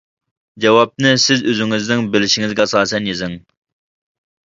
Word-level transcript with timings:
جاۋابنى 0.65 1.11
سىز 1.25 1.45
ئۆزىڭىزنىڭ 1.53 2.03
بىلىشىڭىزگە 2.17 2.67
ئاساسەن 2.69 3.15
يېزىڭ. 3.15 3.41